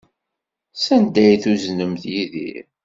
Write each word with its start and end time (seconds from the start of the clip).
Sanda 0.83 1.21
ay 1.27 1.37
tuznemt 1.43 2.03
Yidir? 2.13 2.65